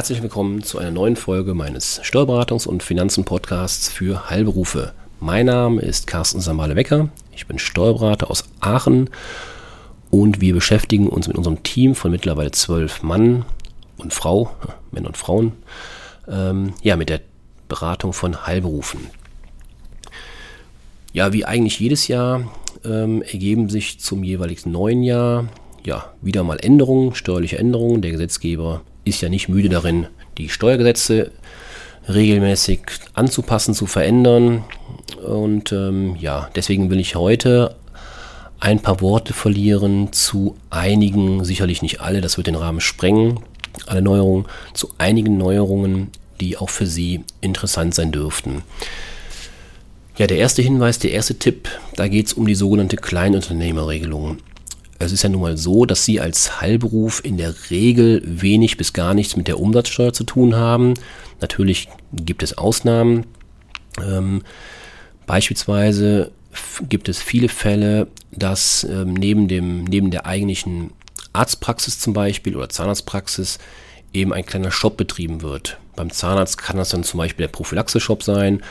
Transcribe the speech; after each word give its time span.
Herzlich 0.00 0.22
willkommen 0.22 0.62
zu 0.62 0.78
einer 0.78 0.92
neuen 0.92 1.14
Folge 1.14 1.52
meines 1.52 2.00
Steuerberatungs- 2.02 2.66
und 2.66 2.82
Finanzen-Podcasts 2.82 3.90
für 3.90 4.30
Heilberufe. 4.30 4.94
Mein 5.20 5.44
Name 5.44 5.82
ist 5.82 6.06
Carsten 6.06 6.40
Samale-Wecker. 6.40 7.10
Ich 7.36 7.46
bin 7.46 7.58
Steuerberater 7.58 8.30
aus 8.30 8.44
Aachen 8.60 9.10
und 10.08 10.40
wir 10.40 10.54
beschäftigen 10.54 11.06
uns 11.06 11.28
mit 11.28 11.36
unserem 11.36 11.62
Team 11.64 11.94
von 11.94 12.10
mittlerweile 12.10 12.50
zwölf 12.50 13.02
Mann 13.02 13.44
und 13.98 14.14
Frau, 14.14 14.50
Männer 14.90 15.08
und 15.08 15.18
Frauen, 15.18 15.52
ähm, 16.26 16.72
ja, 16.82 16.96
mit 16.96 17.10
der 17.10 17.20
Beratung 17.68 18.14
von 18.14 18.46
Heilberufen. 18.46 19.00
Ja, 21.12 21.34
wie 21.34 21.44
eigentlich 21.44 21.78
jedes 21.78 22.08
Jahr 22.08 22.50
ähm, 22.86 23.20
ergeben 23.20 23.68
sich 23.68 24.00
zum 24.00 24.24
jeweiligen 24.24 24.72
neuen 24.72 25.02
Jahr 25.02 25.48
ja 25.84 26.06
wieder 26.22 26.42
mal 26.42 26.58
Änderungen, 26.58 27.14
steuerliche 27.14 27.58
Änderungen. 27.58 28.00
Der 28.00 28.12
Gesetzgeber 28.12 28.80
ist 29.04 29.20
ja 29.20 29.28
nicht 29.28 29.48
müde 29.48 29.68
darin, 29.68 30.06
die 30.38 30.48
Steuergesetze 30.48 31.32
regelmäßig 32.08 32.80
anzupassen, 33.14 33.74
zu 33.74 33.86
verändern. 33.86 34.64
Und 35.24 35.72
ähm, 35.72 36.16
ja, 36.16 36.48
deswegen 36.54 36.90
will 36.90 37.00
ich 37.00 37.14
heute 37.14 37.76
ein 38.58 38.80
paar 38.80 39.00
Worte 39.00 39.32
verlieren 39.32 40.12
zu 40.12 40.56
einigen, 40.68 41.44
sicherlich 41.44 41.82
nicht 41.82 42.00
alle, 42.00 42.20
das 42.20 42.36
wird 42.36 42.46
den 42.46 42.54
Rahmen 42.54 42.80
sprengen, 42.80 43.40
alle 43.86 44.02
Neuerungen, 44.02 44.46
zu 44.74 44.90
einigen 44.98 45.38
Neuerungen, 45.38 46.08
die 46.40 46.56
auch 46.56 46.70
für 46.70 46.86
Sie 46.86 47.24
interessant 47.40 47.94
sein 47.94 48.12
dürften. 48.12 48.62
Ja, 50.16 50.26
der 50.26 50.36
erste 50.36 50.60
Hinweis, 50.60 50.98
der 50.98 51.12
erste 51.12 51.38
Tipp, 51.38 51.68
da 51.96 52.06
geht 52.08 52.26
es 52.26 52.32
um 52.34 52.46
die 52.46 52.54
sogenannte 52.54 52.96
Kleinunternehmerregelung. 52.96 54.38
Es 55.00 55.12
ist 55.12 55.22
ja 55.22 55.30
nun 55.30 55.40
mal 55.40 55.56
so, 55.56 55.86
dass 55.86 56.04
Sie 56.04 56.20
als 56.20 56.60
Heilberuf 56.60 57.24
in 57.24 57.38
der 57.38 57.54
Regel 57.70 58.22
wenig 58.24 58.76
bis 58.76 58.92
gar 58.92 59.14
nichts 59.14 59.34
mit 59.34 59.48
der 59.48 59.58
Umsatzsteuer 59.58 60.12
zu 60.12 60.24
tun 60.24 60.54
haben. 60.54 60.92
Natürlich 61.40 61.88
gibt 62.12 62.42
es 62.42 62.58
Ausnahmen. 62.58 63.26
Ähm, 63.98 64.42
beispielsweise 65.26 66.32
gibt 66.86 67.08
es 67.08 67.18
viele 67.18 67.48
Fälle, 67.48 68.08
dass 68.30 68.84
ähm, 68.84 69.14
neben, 69.14 69.48
dem, 69.48 69.84
neben 69.84 70.10
der 70.10 70.26
eigentlichen 70.26 70.90
Arztpraxis 71.32 71.98
zum 71.98 72.12
Beispiel 72.12 72.54
oder 72.54 72.68
Zahnarztpraxis 72.68 73.58
eben 74.12 74.34
ein 74.34 74.44
kleiner 74.44 74.70
Shop 74.70 74.98
betrieben 74.98 75.40
wird. 75.40 75.78
Beim 75.96 76.10
Zahnarzt 76.10 76.58
kann 76.58 76.76
das 76.76 76.90
dann 76.90 77.04
zum 77.04 77.18
Beispiel 77.18 77.46
der 77.46 77.52
Prophylaxe-Shop 77.52 78.22
sein 78.22 78.62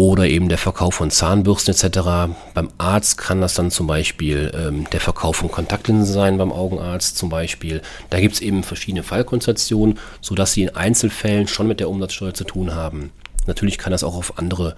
oder 0.00 0.26
eben 0.26 0.48
der 0.48 0.56
Verkauf 0.56 0.94
von 0.94 1.10
Zahnbürsten 1.10 1.74
etc. 1.74 2.32
Beim 2.54 2.70
Arzt 2.78 3.18
kann 3.18 3.42
das 3.42 3.52
dann 3.52 3.70
zum 3.70 3.86
Beispiel 3.86 4.50
ähm, 4.54 4.88
der 4.92 5.00
Verkauf 5.00 5.36
von 5.36 5.50
Kontaktlinsen 5.50 6.10
sein, 6.10 6.38
beim 6.38 6.52
Augenarzt 6.52 7.18
zum 7.18 7.28
Beispiel. 7.28 7.82
Da 8.08 8.18
gibt 8.18 8.36
es 8.36 8.40
eben 8.40 8.62
verschiedene 8.62 9.02
Fallkonstellationen, 9.02 9.98
sodass 10.22 10.54
sie 10.54 10.62
in 10.62 10.74
Einzelfällen 10.74 11.48
schon 11.48 11.68
mit 11.68 11.80
der 11.80 11.90
Umsatzsteuer 11.90 12.32
zu 12.32 12.44
tun 12.44 12.74
haben. 12.74 13.12
Natürlich 13.46 13.76
kann 13.76 13.92
das 13.92 14.02
auch 14.02 14.14
auf 14.16 14.38
andere 14.38 14.74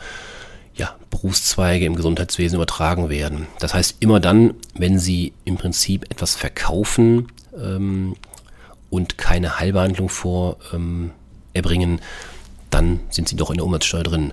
ja, 0.74 0.96
Berufszweige 1.10 1.86
im 1.86 1.94
Gesundheitswesen 1.94 2.56
übertragen 2.56 3.08
werden. 3.08 3.46
Das 3.60 3.74
heißt, 3.74 3.98
immer 4.00 4.18
dann, 4.18 4.54
wenn 4.74 4.98
Sie 4.98 5.34
im 5.44 5.56
Prinzip 5.56 6.04
etwas 6.10 6.34
verkaufen 6.34 7.28
ähm, 7.56 8.16
und 8.90 9.18
keine 9.18 9.60
Heilbehandlung 9.60 10.08
vor 10.08 10.56
ähm, 10.74 11.12
erbringen, 11.52 12.00
dann 12.70 12.98
sind 13.10 13.28
Sie 13.28 13.36
doch 13.36 13.50
in 13.50 13.58
der 13.58 13.66
Umsatzsteuer 13.66 14.02
drin. 14.02 14.32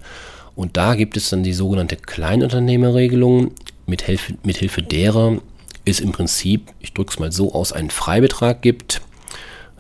Und 0.60 0.76
da 0.76 0.96
gibt 0.96 1.16
es 1.16 1.30
dann 1.30 1.42
die 1.42 1.54
sogenannte 1.54 1.96
Kleinunternehmerregelung, 1.96 3.52
mit, 3.86 4.02
Hilfe, 4.02 4.34
mit 4.44 4.58
Hilfe 4.58 4.82
derer 4.82 5.38
es 5.86 6.02
im 6.02 6.12
Prinzip, 6.12 6.74
ich 6.82 6.94
drücke 6.94 7.12
es 7.12 7.18
mal 7.18 7.32
so 7.32 7.54
aus, 7.54 7.72
einen 7.72 7.90
Freibetrag 7.90 8.62
gibt. 8.62 9.00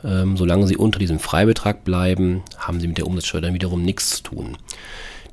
Ähm, 0.05 0.37
solange 0.37 0.67
Sie 0.67 0.77
unter 0.77 0.97
diesem 0.97 1.19
Freibetrag 1.19 1.83
bleiben, 1.83 2.43
haben 2.57 2.79
Sie 2.79 2.87
mit 2.87 2.97
der 2.97 3.07
Umsatzsteuer 3.07 3.41
dann 3.41 3.53
wiederum 3.53 3.83
nichts 3.83 4.09
zu 4.11 4.23
tun. 4.23 4.57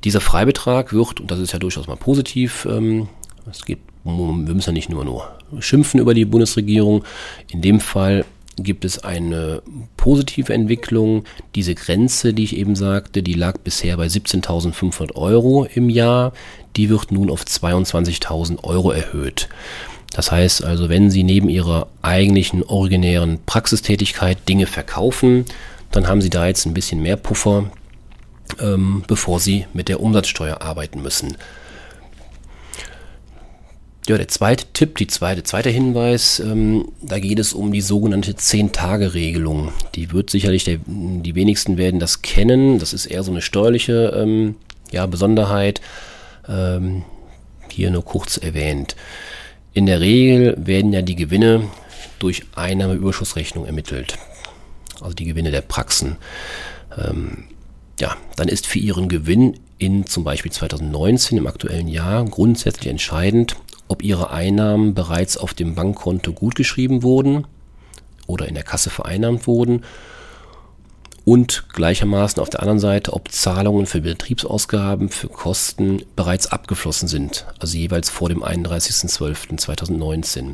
Dieser 0.03 0.19
Freibetrag 0.19 0.91
wird, 0.91 1.21
und 1.21 1.31
das 1.31 1.39
ist 1.39 1.53
ja 1.53 1.59
durchaus 1.59 1.87
mal 1.87 1.95
positiv, 1.95 2.67
ähm, 2.69 3.07
es 3.49 3.63
geht, 3.63 3.79
wir 4.03 4.13
müssen 4.13 4.71
ja 4.71 4.73
nicht 4.73 4.89
nur, 4.89 5.05
nur 5.05 5.31
schimpfen 5.61 6.01
über 6.01 6.13
die 6.13 6.25
Bundesregierung. 6.25 7.05
In 7.53 7.61
dem 7.61 7.79
Fall 7.79 8.25
gibt 8.57 8.85
es 8.85 9.03
eine 9.03 9.61
positive 9.95 10.53
Entwicklung. 10.53 11.23
Diese 11.55 11.75
Grenze, 11.75 12.33
die 12.33 12.43
ich 12.43 12.57
eben 12.57 12.75
sagte, 12.75 13.23
die 13.23 13.33
lag 13.33 13.59
bisher 13.59 13.97
bei 13.97 14.07
17.500 14.07 15.15
Euro 15.15 15.65
im 15.65 15.89
Jahr. 15.89 16.33
Die 16.75 16.89
wird 16.89 17.11
nun 17.11 17.29
auf 17.29 17.43
22.000 17.43 18.63
Euro 18.63 18.91
erhöht. 18.91 19.47
Das 20.13 20.31
heißt 20.31 20.63
also, 20.63 20.89
wenn 20.89 21.11
Sie 21.11 21.23
neben 21.23 21.49
Ihrer 21.49 21.87
eigentlichen 22.01 22.63
originären 22.63 23.39
Praxistätigkeit 23.45 24.47
Dinge 24.47 24.65
verkaufen, 24.65 25.45
dann 25.91 26.07
haben 26.07 26.21
Sie 26.21 26.29
da 26.29 26.47
jetzt 26.47 26.65
ein 26.65 26.73
bisschen 26.73 27.01
mehr 27.01 27.17
Puffer, 27.17 27.71
ähm, 28.59 29.03
bevor 29.07 29.39
Sie 29.39 29.65
mit 29.73 29.89
der 29.89 29.99
Umsatzsteuer 30.01 30.61
arbeiten 30.61 31.01
müssen. 31.01 31.37
Ja, 34.07 34.17
der 34.17 34.29
zweite 34.29 34.65
Tipp, 34.71 34.97
die 34.97 35.07
zweite, 35.07 35.43
zweite 35.43 35.69
Hinweis, 35.69 36.39
ähm, 36.39 36.93
da 37.01 37.19
geht 37.19 37.39
es 37.39 37.51
um 37.51 37.73
die 37.73 37.81
sogenannte 37.81 38.31
10-Tage-Regelung. 38.31 39.73
Die 39.95 40.13
wird 40.13 40.29
sicherlich, 40.29 40.63
der, 40.63 40.77
die 40.85 41.35
wenigsten 41.35 41.77
werden 41.77 41.99
das 41.99 42.21
kennen. 42.21 42.79
Das 42.79 42.93
ist 42.93 43.05
eher 43.05 43.23
so 43.23 43.31
eine 43.31 43.41
steuerliche 43.41 44.13
ähm, 44.15 44.55
ja, 44.91 45.05
Besonderheit. 45.07 45.81
Ähm, 46.47 47.03
hier 47.69 47.91
nur 47.91 48.05
kurz 48.05 48.37
erwähnt. 48.37 48.95
In 49.73 49.85
der 49.87 49.99
Regel 49.99 50.55
werden 50.57 50.93
ja 50.93 51.01
die 51.01 51.17
Gewinne 51.17 51.63
durch 52.19 52.43
Einnahmeüberschussrechnung 52.55 53.65
ermittelt. 53.65 54.17
Also 55.01 55.15
die 55.15 55.25
Gewinne 55.25 55.51
der 55.51 55.61
Praxen. 55.61 56.15
Ähm, 56.97 57.43
ja, 57.99 58.15
dann 58.37 58.47
ist 58.47 58.67
für 58.67 58.79
Ihren 58.79 59.09
Gewinn 59.09 59.59
in 59.79 60.05
zum 60.05 60.23
Beispiel 60.23 60.51
2019 60.51 61.37
im 61.37 61.47
aktuellen 61.47 61.89
Jahr 61.89 62.23
grundsätzlich 62.23 62.87
entscheidend, 62.87 63.57
ob 63.87 64.03
ihre 64.03 64.31
Einnahmen 64.31 64.93
bereits 64.93 65.37
auf 65.37 65.53
dem 65.53 65.75
Bankkonto 65.75 66.33
gutgeschrieben 66.33 67.03
wurden 67.03 67.45
oder 68.25 68.47
in 68.47 68.55
der 68.55 68.63
Kasse 68.63 68.89
vereinnahmt 68.89 69.47
wurden 69.47 69.83
und 71.27 71.67
gleichermaßen 71.73 72.41
auf 72.41 72.49
der 72.49 72.61
anderen 72.61 72.79
Seite, 72.79 73.11
ob 73.11 73.29
Zahlungen 73.33 73.85
für 73.85 73.99
Betriebsausgaben, 73.99 75.09
für 75.09 75.27
Kosten 75.27 76.03
bereits 76.15 76.47
abgeflossen 76.47 77.09
sind, 77.09 77.45
also 77.59 77.77
jeweils 77.77 78.09
vor 78.09 78.29
dem 78.29 78.43
31.12.2019. 78.43 80.53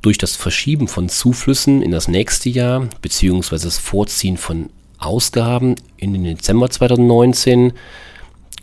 Durch 0.00 0.16
das 0.16 0.36
Verschieben 0.36 0.88
von 0.88 1.10
Zuflüssen 1.10 1.82
in 1.82 1.90
das 1.90 2.08
nächste 2.08 2.48
Jahr 2.48 2.88
bzw. 3.02 3.58
das 3.58 3.76
Vorziehen 3.76 4.38
von 4.38 4.70
Ausgaben 4.96 5.74
in 5.98 6.14
den 6.14 6.24
Dezember 6.24 6.70
2019 6.70 7.74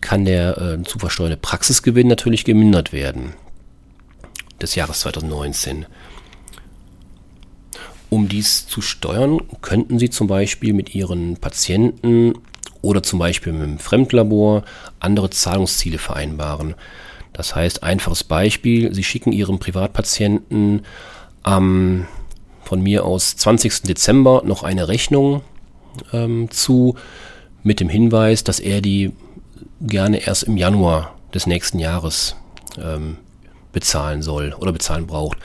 kann 0.01 0.25
der 0.25 0.57
äh, 0.57 0.83
zu 0.83 0.99
versteuernde 0.99 1.37
Praxisgewinn 1.37 2.07
natürlich 2.07 2.45
gemindert 2.45 2.93
werden 2.93 3.33
des 4.61 4.75
Jahres 4.75 5.01
2019. 5.01 5.85
Um 8.09 8.27
dies 8.27 8.67
zu 8.67 8.81
steuern, 8.81 9.39
könnten 9.61 9.99
Sie 9.99 10.09
zum 10.09 10.27
Beispiel 10.27 10.73
mit 10.73 10.95
Ihren 10.95 11.37
Patienten 11.37 12.33
oder 12.81 13.03
zum 13.03 13.19
Beispiel 13.19 13.53
mit 13.53 13.63
dem 13.63 13.79
Fremdlabor 13.79 14.63
andere 14.99 15.29
Zahlungsziele 15.29 15.97
vereinbaren. 15.97 16.75
Das 17.33 17.55
heißt, 17.55 17.83
einfaches 17.83 18.23
Beispiel, 18.23 18.93
Sie 18.93 19.03
schicken 19.03 19.31
Ihrem 19.31 19.59
Privatpatienten 19.59 20.81
am 21.43 22.07
von 22.63 22.81
mir 22.81 23.03
aus 23.03 23.35
20. 23.35 23.83
Dezember 23.83 24.43
noch 24.45 24.61
eine 24.61 24.87
Rechnung 24.87 25.41
ähm, 26.13 26.51
zu 26.51 26.95
mit 27.63 27.79
dem 27.79 27.89
Hinweis, 27.89 28.43
dass 28.43 28.59
er 28.59 28.81
die 28.81 29.11
gerne 29.81 30.25
erst 30.25 30.43
im 30.43 30.57
Januar 30.57 31.15
des 31.33 31.47
nächsten 31.47 31.79
Jahres 31.79 32.35
ähm, 32.77 33.17
bezahlen 33.71 34.21
soll 34.21 34.53
oder 34.53 34.71
bezahlen 34.71 35.07
braucht. 35.07 35.37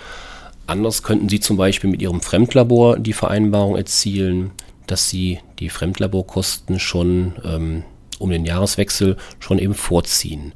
Anders 0.66 1.02
könnten 1.02 1.28
Sie 1.28 1.40
zum 1.40 1.56
Beispiel 1.56 1.90
mit 1.90 2.00
Ihrem 2.00 2.20
Fremdlabor 2.20 2.98
die 2.98 3.12
Vereinbarung 3.12 3.76
erzielen, 3.76 4.52
dass 4.86 5.08
Sie 5.08 5.40
die 5.58 5.68
Fremdlaborkosten 5.68 6.80
schon 6.80 7.34
ähm, 7.44 7.84
um 8.18 8.30
den 8.30 8.44
Jahreswechsel 8.44 9.16
schon 9.38 9.58
eben 9.58 9.74
vorziehen 9.74 10.54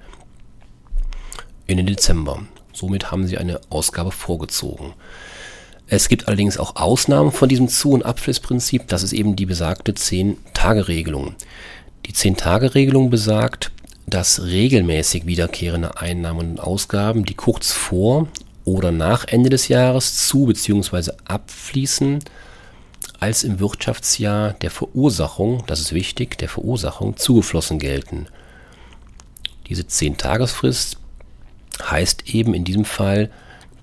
in 1.66 1.76
den 1.76 1.86
Dezember. 1.86 2.42
Somit 2.72 3.10
haben 3.10 3.26
Sie 3.26 3.38
eine 3.38 3.60
Ausgabe 3.70 4.10
vorgezogen. 4.10 4.94
Es 5.86 6.08
gibt 6.08 6.28
allerdings 6.28 6.58
auch 6.58 6.76
Ausnahmen 6.76 7.32
von 7.32 7.48
diesem 7.48 7.68
Zu- 7.68 7.92
und 7.92 8.04
Abflussprinzip. 8.04 8.88
Das 8.88 9.02
ist 9.02 9.12
eben 9.12 9.36
die 9.36 9.46
besagte 9.46 9.92
10-Tage-Regelung. 9.92 11.34
Die 12.08 12.14
10-Tage-Regelung 12.14 13.10
besagt, 13.10 13.70
dass 14.06 14.42
regelmäßig 14.42 15.26
wiederkehrende 15.26 15.98
Einnahmen 15.98 16.52
und 16.52 16.60
Ausgaben, 16.60 17.26
die 17.26 17.34
kurz 17.34 17.70
vor 17.72 18.28
oder 18.64 18.92
nach 18.92 19.26
Ende 19.28 19.50
des 19.50 19.68
Jahres 19.68 20.26
zu 20.26 20.46
bzw. 20.46 21.12
abfließen, 21.26 22.20
als 23.20 23.44
im 23.44 23.60
Wirtschaftsjahr 23.60 24.54
der 24.54 24.70
Verursachung, 24.70 25.64
das 25.66 25.80
ist 25.80 25.92
wichtig, 25.92 26.38
der 26.38 26.48
Verursachung 26.48 27.18
zugeflossen 27.18 27.78
gelten. 27.78 28.26
Diese 29.68 29.82
10-Tagesfrist 29.82 30.96
heißt 31.82 32.34
eben 32.34 32.54
in 32.54 32.64
diesem 32.64 32.86
Fall, 32.86 33.30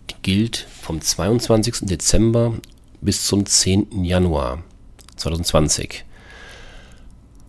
die 0.09 0.15
gilt 0.23 0.67
vom 0.81 0.99
22. 0.99 1.81
Dezember 1.81 2.55
bis 3.01 3.27
zum 3.27 3.45
10. 3.45 4.03
Januar. 4.03 4.63
2020. 5.17 6.05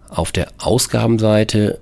Auf 0.09 0.33
der 0.33 0.49
Ausgabenseite 0.59 1.79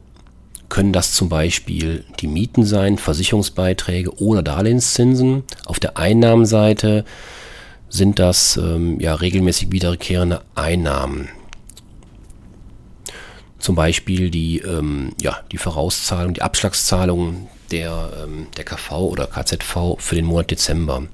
können 0.69 0.93
das 0.93 1.13
zum 1.13 1.29
Beispiel 1.29 2.05
die 2.21 2.27
Mieten 2.27 2.65
sein, 2.65 2.99
Versicherungsbeiträge 2.99 4.19
oder 4.21 4.43
Darlehenszinsen. 4.43 5.45
Auf 5.67 5.79
der 5.79 5.99
Einnahmenseite 5.99 7.05
sind 7.89 8.19
das 8.19 8.57
ähm, 8.57 8.99
ja 8.99 9.15
regelmäßig 9.15 9.71
wiederkehrende 9.71 10.43
Einnahmen. 10.55 11.29
Zum 13.59 13.77
Beispiel 13.77 14.31
die, 14.31 14.59
ähm, 14.59 15.13
ja, 15.21 15.39
die 15.53 15.59
Vorauszahlung, 15.59 16.35
die 16.35 16.43
Abschlagszahlung 16.43 17.49
der, 17.71 18.11
ähm, 18.25 18.49
der 18.57 18.65
KV 18.65 18.93
oder 18.93 19.27
KZV 19.27 19.97
für 19.99 20.17
den 20.17 20.25
Monat 20.25 20.51
Dezember. 20.51 21.05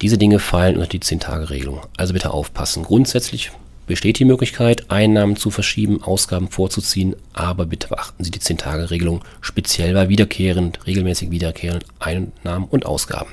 Diese 0.00 0.16
Dinge 0.16 0.38
fallen 0.38 0.76
unter 0.76 0.88
die 0.88 1.00
10-Tage-Regelung. 1.00 1.80
Also 1.98 2.14
bitte 2.14 2.30
aufpassen. 2.30 2.82
Grundsätzlich 2.82 3.50
besteht 3.90 4.20
die 4.20 4.24
Möglichkeit, 4.24 4.88
Einnahmen 4.88 5.34
zu 5.34 5.50
verschieben, 5.50 6.00
Ausgaben 6.00 6.48
vorzuziehen, 6.48 7.16
aber 7.32 7.66
bitte 7.66 7.88
beachten 7.88 8.22
Sie 8.22 8.30
die 8.30 8.38
10-Tage-Regelung 8.38 9.22
speziell 9.40 9.94
bei 9.94 10.08
wiederkehrend, 10.08 10.86
regelmäßig 10.86 11.32
wiederkehrenden 11.32 11.88
Einnahmen 11.98 12.68
und 12.70 12.86
Ausgaben. 12.86 13.30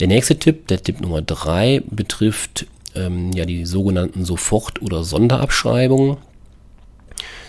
Der 0.00 0.08
nächste 0.08 0.40
Tipp, 0.40 0.66
der 0.66 0.82
Tipp 0.82 1.00
Nummer 1.00 1.22
3, 1.22 1.84
betrifft 1.86 2.66
ähm, 2.96 3.30
ja 3.30 3.44
die 3.44 3.64
sogenannten 3.64 4.24
Sofort- 4.24 4.82
oder 4.82 5.04
Sonderabschreibungen. 5.04 6.16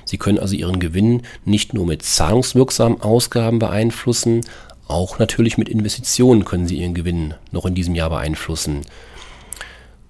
Sie 0.06 0.19
können 0.19 0.38
also 0.38 0.56
Ihren 0.56 0.80
Gewinn 0.80 1.24
nicht 1.44 1.74
nur 1.74 1.88
mit 1.88 2.04
zahlungswirksamen 2.04 3.02
Ausgaben 3.02 3.58
beeinflussen, 3.58 4.42
auch 4.88 5.18
natürlich 5.18 5.58
mit 5.58 5.69
Investitionen 5.69 6.46
können 6.46 6.68
Sie 6.68 6.78
Ihren 6.78 6.94
Gewinn 6.94 7.34
noch 7.52 7.66
in 7.66 7.74
diesem 7.74 7.96
Jahr 7.96 8.12
beeinflussen. 8.12 8.81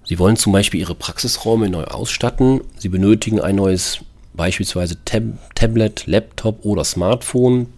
Sie 0.04 0.18
wollen 0.18 0.36
zum 0.36 0.52
Beispiel 0.52 0.80
Ihre 0.80 0.94
Praxisräume 0.94 1.68
neu 1.68 1.84
ausstatten. 1.84 2.60
Sie 2.76 2.88
benötigen 2.88 3.40
ein 3.40 3.56
neues 3.56 4.00
beispielsweise 4.34 5.02
Tab 5.04 5.22
Tablet, 5.54 6.06
Laptop 6.06 6.64
oder 6.64 6.84
Smartphone 6.84 7.68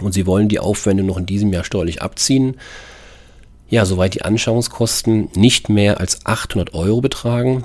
und 0.00 0.12
Sie 0.12 0.26
wollen 0.26 0.48
die 0.48 0.58
Aufwände 0.58 1.02
noch 1.02 1.16
in 1.16 1.26
diesem 1.26 1.52
Jahr 1.52 1.64
steuerlich 1.64 2.02
abziehen. 2.02 2.56
Ja, 3.70 3.86
soweit 3.86 4.14
die 4.14 4.22
Anschauungskosten 4.22 5.30
nicht 5.34 5.68
mehr 5.68 6.00
als 6.00 6.26
800 6.26 6.74
Euro 6.74 7.00
betragen 7.00 7.64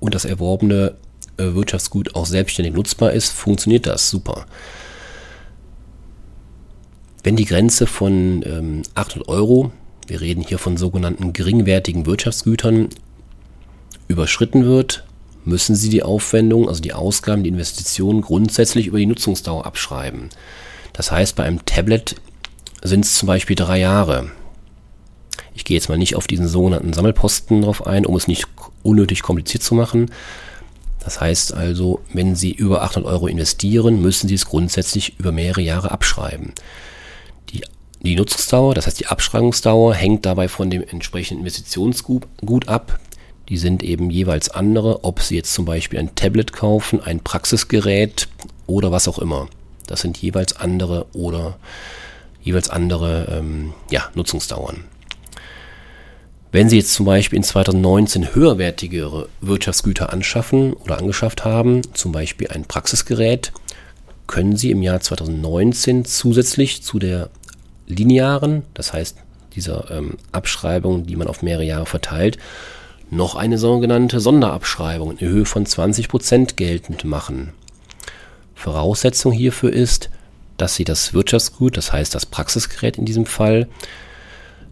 und 0.00 0.14
das 0.14 0.24
erworbene 0.24 0.96
äh, 1.36 1.54
Wirtschaftsgut 1.54 2.14
auch 2.14 2.26
selbstständig 2.26 2.74
nutzbar 2.74 3.12
ist, 3.12 3.30
funktioniert 3.30 3.86
das 3.86 4.10
super. 4.10 4.46
Wenn 7.22 7.36
die 7.36 7.44
Grenze 7.44 7.86
von 7.86 8.42
ähm, 8.44 8.82
800 8.94 9.28
Euro 9.28 9.70
wir 10.06 10.20
reden 10.20 10.42
hier 10.42 10.58
von 10.58 10.76
sogenannten 10.76 11.32
geringwertigen 11.32 12.06
Wirtschaftsgütern, 12.06 12.88
überschritten 14.08 14.64
wird, 14.64 15.04
müssen 15.44 15.76
Sie 15.76 15.88
die 15.88 16.02
Aufwendung, 16.02 16.68
also 16.68 16.80
die 16.80 16.92
Ausgaben, 16.92 17.42
die 17.42 17.50
Investitionen 17.50 18.20
grundsätzlich 18.20 18.86
über 18.86 18.98
die 18.98 19.06
Nutzungsdauer 19.06 19.66
abschreiben. 19.66 20.30
Das 20.92 21.10
heißt, 21.10 21.36
bei 21.36 21.44
einem 21.44 21.64
Tablet 21.64 22.16
sind 22.82 23.04
es 23.04 23.14
zum 23.14 23.26
Beispiel 23.26 23.56
drei 23.56 23.78
Jahre. 23.78 24.30
Ich 25.54 25.64
gehe 25.64 25.76
jetzt 25.76 25.88
mal 25.88 25.98
nicht 25.98 26.16
auf 26.16 26.26
diesen 26.26 26.48
sogenannten 26.48 26.92
Sammelposten 26.92 27.62
drauf 27.62 27.86
ein, 27.86 28.06
um 28.06 28.16
es 28.16 28.28
nicht 28.28 28.46
unnötig 28.82 29.22
kompliziert 29.22 29.62
zu 29.62 29.74
machen. 29.74 30.10
Das 31.00 31.20
heißt 31.20 31.54
also, 31.54 32.00
wenn 32.12 32.34
Sie 32.34 32.52
über 32.52 32.82
800 32.82 33.10
Euro 33.10 33.26
investieren, 33.26 34.02
müssen 34.02 34.28
Sie 34.28 34.34
es 34.34 34.46
grundsätzlich 34.46 35.18
über 35.18 35.32
mehrere 35.32 35.60
Jahre 35.60 35.92
abschreiben. 35.92 36.52
Die 37.50 37.62
die 38.00 38.16
Nutzungsdauer, 38.16 38.74
das 38.74 38.86
heißt 38.86 39.00
die 39.00 39.06
Abschreibungsdauer, 39.06 39.94
hängt 39.94 40.26
dabei 40.26 40.48
von 40.48 40.70
dem 40.70 40.82
entsprechenden 40.86 41.40
Investitionsgut 41.40 42.68
ab. 42.68 43.00
Die 43.48 43.56
sind 43.56 43.82
eben 43.82 44.10
jeweils 44.10 44.48
andere, 44.48 45.04
ob 45.04 45.20
Sie 45.20 45.36
jetzt 45.36 45.54
zum 45.54 45.64
Beispiel 45.64 45.98
ein 45.98 46.14
Tablet 46.14 46.52
kaufen, 46.52 47.00
ein 47.00 47.20
Praxisgerät 47.20 48.28
oder 48.66 48.92
was 48.92 49.08
auch 49.08 49.18
immer. 49.18 49.48
Das 49.86 50.00
sind 50.00 50.18
jeweils 50.18 50.56
andere 50.56 51.06
oder 51.12 51.58
jeweils 52.42 52.70
andere 52.70 53.38
ähm, 53.38 53.72
ja, 53.90 54.10
Nutzungsdauern. 54.14 54.84
Wenn 56.52 56.68
Sie 56.68 56.76
jetzt 56.76 56.94
zum 56.94 57.06
Beispiel 57.06 57.36
in 57.36 57.42
2019 57.42 58.34
höherwertigere 58.34 59.28
Wirtschaftsgüter 59.40 60.12
anschaffen 60.12 60.72
oder 60.72 60.98
angeschafft 60.98 61.44
haben, 61.44 61.82
zum 61.92 62.12
Beispiel 62.12 62.48
ein 62.48 62.64
Praxisgerät, 62.64 63.52
können 64.26 64.56
Sie 64.56 64.70
im 64.70 64.82
Jahr 64.82 65.00
2019 65.00 66.04
zusätzlich 66.04 66.82
zu 66.82 66.98
der 66.98 67.30
linearen, 67.86 68.62
das 68.74 68.92
heißt 68.92 69.18
dieser 69.54 69.90
ähm, 69.90 70.18
Abschreibung, 70.32 71.06
die 71.06 71.16
man 71.16 71.28
auf 71.28 71.42
mehrere 71.42 71.64
Jahre 71.64 71.86
verteilt, 71.86 72.38
noch 73.10 73.34
eine 73.34 73.58
sogenannte 73.58 74.20
Sonderabschreibung 74.20 75.12
in 75.16 75.28
Höhe 75.28 75.44
von 75.44 75.64
20% 75.64 76.56
geltend 76.56 77.04
machen. 77.04 77.52
Voraussetzung 78.54 79.32
hierfür 79.32 79.72
ist, 79.72 80.10
dass 80.56 80.74
Sie 80.74 80.84
das 80.84 81.14
Wirtschaftsgut, 81.14 81.76
das 81.76 81.92
heißt 81.92 82.14
das 82.14 82.26
Praxisgerät 82.26 82.98
in 82.98 83.04
diesem 83.04 83.26
Fall, 83.26 83.68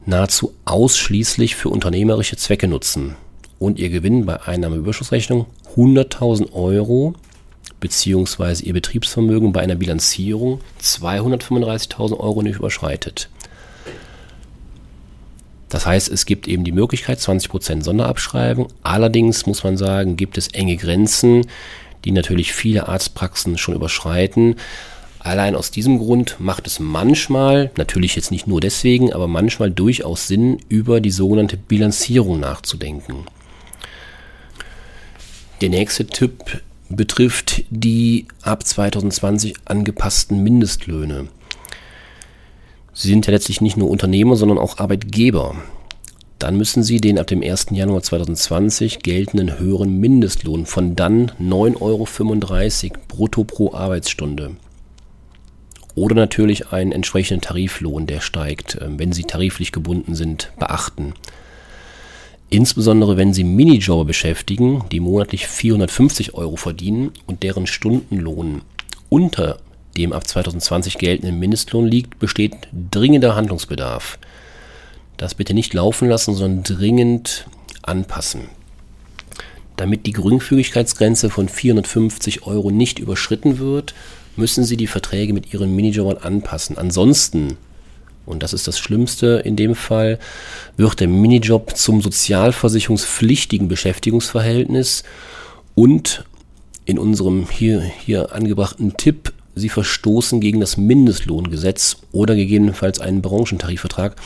nahezu 0.06 0.54
ausschließlich 0.64 1.54
für 1.56 1.68
unternehmerische 1.68 2.36
Zwecke 2.36 2.68
nutzen 2.68 3.16
und 3.58 3.78
Ihr 3.78 3.90
Gewinn 3.90 4.26
bei 4.26 4.42
Einnahmeüberschussrechnung 4.42 5.46
100.000 5.76 6.52
Euro 6.52 7.14
beziehungsweise 7.84 8.64
ihr 8.64 8.72
Betriebsvermögen 8.72 9.52
bei 9.52 9.60
einer 9.60 9.74
Bilanzierung 9.74 10.62
235.000 10.82 12.18
Euro 12.18 12.40
nicht 12.40 12.56
überschreitet. 12.56 13.28
Das 15.68 15.84
heißt, 15.84 16.08
es 16.08 16.24
gibt 16.24 16.48
eben 16.48 16.64
die 16.64 16.72
Möglichkeit 16.72 17.18
20% 17.18 17.84
Sonderabschreibung. 17.84 18.68
Allerdings 18.82 19.44
muss 19.44 19.64
man 19.64 19.76
sagen, 19.76 20.16
gibt 20.16 20.38
es 20.38 20.48
enge 20.48 20.78
Grenzen, 20.78 21.46
die 22.06 22.12
natürlich 22.12 22.54
viele 22.54 22.88
Arztpraxen 22.88 23.58
schon 23.58 23.74
überschreiten. 23.74 24.56
Allein 25.18 25.54
aus 25.54 25.70
diesem 25.70 25.98
Grund 25.98 26.36
macht 26.38 26.66
es 26.66 26.80
manchmal, 26.80 27.70
natürlich 27.76 28.16
jetzt 28.16 28.30
nicht 28.30 28.46
nur 28.46 28.62
deswegen, 28.62 29.12
aber 29.12 29.28
manchmal 29.28 29.70
durchaus 29.70 30.26
Sinn, 30.26 30.58
über 30.70 31.02
die 31.02 31.10
sogenannte 31.10 31.58
Bilanzierung 31.58 32.40
nachzudenken. 32.40 33.26
Der 35.60 35.68
nächste 35.68 36.06
Tipp 36.06 36.62
betrifft 36.96 37.64
die 37.70 38.26
ab 38.42 38.66
2020 38.66 39.54
angepassten 39.64 40.42
Mindestlöhne. 40.42 41.28
Sie 42.92 43.08
sind 43.08 43.26
ja 43.26 43.32
letztlich 43.32 43.60
nicht 43.60 43.76
nur 43.76 43.90
Unternehmer, 43.90 44.36
sondern 44.36 44.58
auch 44.58 44.78
Arbeitgeber. 44.78 45.56
Dann 46.38 46.56
müssen 46.56 46.82
Sie 46.82 47.00
den 47.00 47.18
ab 47.18 47.26
dem 47.26 47.42
1. 47.42 47.66
Januar 47.70 48.02
2020 48.02 49.00
geltenden 49.00 49.58
höheren 49.58 49.98
Mindestlohn 49.98 50.66
von 50.66 50.94
dann 50.94 51.30
9,35 51.40 51.80
Euro 52.92 52.98
brutto 53.08 53.44
pro 53.44 53.72
Arbeitsstunde 53.72 54.56
oder 55.94 56.14
natürlich 56.14 56.72
einen 56.72 56.92
entsprechenden 56.92 57.40
Tariflohn, 57.40 58.06
der 58.06 58.20
steigt, 58.20 58.76
äh, 58.76 58.88
wenn 58.98 59.12
Sie 59.12 59.24
tariflich 59.24 59.72
gebunden 59.72 60.14
sind, 60.14 60.52
beachten. 60.58 61.14
Insbesondere 62.54 63.16
wenn 63.16 63.34
Sie 63.34 63.42
Minijobber 63.42 64.04
beschäftigen, 64.04 64.84
die 64.92 65.00
monatlich 65.00 65.48
450 65.48 66.34
Euro 66.34 66.54
verdienen 66.54 67.10
und 67.26 67.42
deren 67.42 67.66
Stundenlohn 67.66 68.62
unter 69.08 69.58
dem 69.96 70.12
ab 70.12 70.24
2020 70.24 70.98
geltenden 70.98 71.40
Mindestlohn 71.40 71.84
liegt, 71.84 72.20
besteht 72.20 72.54
dringender 72.92 73.34
Handlungsbedarf. 73.34 74.20
Das 75.16 75.34
bitte 75.34 75.52
nicht 75.52 75.74
laufen 75.74 76.08
lassen, 76.08 76.36
sondern 76.36 76.62
dringend 76.62 77.48
anpassen. 77.82 78.42
Damit 79.74 80.06
die 80.06 80.12
Geringfügigkeitsgrenze 80.12 81.30
von 81.30 81.48
450 81.48 82.46
Euro 82.46 82.70
nicht 82.70 83.00
überschritten 83.00 83.58
wird, 83.58 83.94
müssen 84.36 84.62
Sie 84.62 84.76
die 84.76 84.86
Verträge 84.86 85.32
mit 85.32 85.52
Ihren 85.52 85.74
Minijobbern 85.74 86.18
anpassen. 86.18 86.78
Ansonsten 86.78 87.56
und 88.26 88.42
das 88.42 88.52
ist 88.52 88.66
das 88.66 88.78
Schlimmste 88.78 89.42
in 89.44 89.56
dem 89.56 89.74
Fall, 89.74 90.18
wird 90.76 91.00
der 91.00 91.08
Minijob 91.08 91.76
zum 91.76 92.00
sozialversicherungspflichtigen 92.00 93.68
Beschäftigungsverhältnis 93.68 95.04
und 95.74 96.24
in 96.84 96.98
unserem 96.98 97.48
hier, 97.48 97.80
hier 97.80 98.34
angebrachten 98.34 98.96
Tipp, 98.96 99.32
sie 99.54 99.68
verstoßen 99.68 100.40
gegen 100.40 100.60
das 100.60 100.76
Mindestlohngesetz 100.76 101.98
oder 102.12 102.34
gegebenenfalls 102.34 103.00
einen 103.00 103.22
Branchentarifvertrag. 103.22 104.16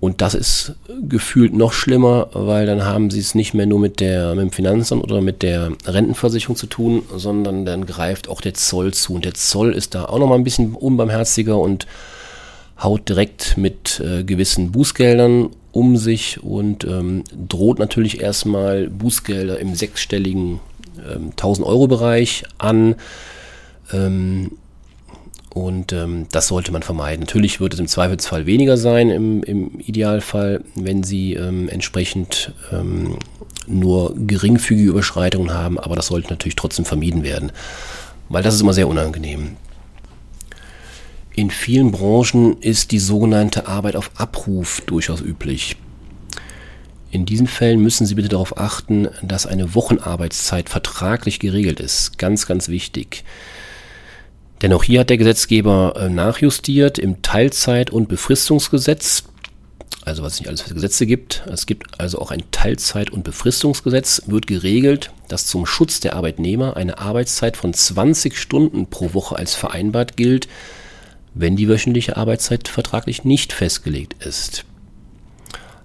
Und 0.00 0.20
das 0.20 0.34
ist 0.34 0.74
gefühlt 1.08 1.54
noch 1.54 1.72
schlimmer, 1.72 2.28
weil 2.32 2.66
dann 2.66 2.84
haben 2.84 3.10
sie 3.10 3.18
es 3.18 3.34
nicht 3.34 3.52
mehr 3.52 3.66
nur 3.66 3.80
mit, 3.80 3.98
der, 3.98 4.34
mit 4.36 4.42
dem 4.42 4.52
Finanzamt 4.52 5.02
oder 5.02 5.20
mit 5.20 5.42
der 5.42 5.72
Rentenversicherung 5.86 6.54
zu 6.54 6.68
tun, 6.68 7.02
sondern 7.16 7.64
dann 7.64 7.84
greift 7.84 8.28
auch 8.28 8.40
der 8.40 8.54
Zoll 8.54 8.94
zu. 8.94 9.14
Und 9.14 9.24
der 9.24 9.34
Zoll 9.34 9.72
ist 9.72 9.96
da 9.96 10.04
auch 10.04 10.20
nochmal 10.20 10.38
ein 10.38 10.44
bisschen 10.44 10.74
unbarmherziger 10.74 11.58
und 11.58 11.88
haut 12.82 13.08
direkt 13.08 13.56
mit 13.56 14.00
äh, 14.00 14.24
gewissen 14.24 14.72
Bußgeldern 14.72 15.50
um 15.72 15.96
sich 15.96 16.42
und 16.42 16.84
ähm, 16.84 17.24
droht 17.48 17.78
natürlich 17.78 18.20
erstmal 18.20 18.88
Bußgelder 18.88 19.58
im 19.58 19.74
sechsstelligen 19.74 20.60
ähm, 20.98 21.30
1000 21.30 21.66
Euro 21.66 21.86
Bereich 21.88 22.44
an. 22.58 22.94
Ähm, 23.92 24.52
und 25.54 25.92
ähm, 25.92 26.26
das 26.30 26.48
sollte 26.48 26.72
man 26.72 26.82
vermeiden. 26.82 27.20
Natürlich 27.20 27.58
wird 27.58 27.74
es 27.74 27.80
im 27.80 27.88
Zweifelsfall 27.88 28.46
weniger 28.46 28.76
sein, 28.76 29.10
im, 29.10 29.42
im 29.42 29.80
Idealfall, 29.80 30.62
wenn 30.76 31.02
Sie 31.02 31.34
ähm, 31.34 31.68
entsprechend 31.68 32.52
ähm, 32.70 33.16
nur 33.66 34.14
geringfügige 34.16 34.90
Überschreitungen 34.90 35.52
haben, 35.52 35.78
aber 35.78 35.96
das 35.96 36.06
sollte 36.06 36.30
natürlich 36.30 36.56
trotzdem 36.56 36.84
vermieden 36.84 37.22
werden, 37.22 37.50
weil 38.28 38.42
das 38.42 38.54
ist 38.54 38.60
immer 38.60 38.74
sehr 38.74 38.88
unangenehm. 38.88 39.56
In 41.38 41.52
vielen 41.52 41.92
Branchen 41.92 42.60
ist 42.62 42.90
die 42.90 42.98
sogenannte 42.98 43.68
Arbeit 43.68 43.94
auf 43.94 44.10
Abruf 44.16 44.82
durchaus 44.86 45.20
üblich. 45.20 45.76
In 47.12 47.26
diesen 47.26 47.46
Fällen 47.46 47.78
müssen 47.80 48.06
Sie 48.08 48.16
bitte 48.16 48.28
darauf 48.28 48.58
achten, 48.58 49.06
dass 49.22 49.46
eine 49.46 49.72
Wochenarbeitszeit 49.76 50.68
vertraglich 50.68 51.38
geregelt 51.38 51.78
ist. 51.78 52.18
Ganz, 52.18 52.46
ganz 52.46 52.68
wichtig. 52.68 53.22
Denn 54.62 54.72
auch 54.72 54.82
hier 54.82 54.98
hat 54.98 55.10
der 55.10 55.16
Gesetzgeber 55.16 55.94
äh, 55.96 56.08
nachjustiert 56.08 56.98
im 56.98 57.22
Teilzeit- 57.22 57.90
und 57.90 58.08
Befristungsgesetz. 58.08 59.22
Also 60.04 60.24
was 60.24 60.32
es 60.32 60.40
nicht 60.40 60.48
alles 60.48 60.62
für 60.62 60.74
Gesetze 60.74 61.06
gibt. 61.06 61.44
Es 61.46 61.66
gibt 61.66 62.00
also 62.00 62.18
auch 62.18 62.32
ein 62.32 62.42
Teilzeit- 62.50 63.10
und 63.10 63.22
Befristungsgesetz, 63.22 64.22
wird 64.26 64.48
geregelt, 64.48 65.12
dass 65.28 65.46
zum 65.46 65.66
Schutz 65.66 66.00
der 66.00 66.16
Arbeitnehmer 66.16 66.76
eine 66.76 66.98
Arbeitszeit 66.98 67.56
von 67.56 67.72
20 67.72 68.36
Stunden 68.36 68.88
pro 68.88 69.14
Woche 69.14 69.36
als 69.36 69.54
vereinbart 69.54 70.16
gilt, 70.16 70.48
wenn 71.34 71.56
die 71.56 71.68
wöchentliche 71.68 72.16
Arbeitszeit 72.16 72.68
vertraglich 72.68 73.24
nicht 73.24 73.52
festgelegt 73.52 74.24
ist. 74.24 74.64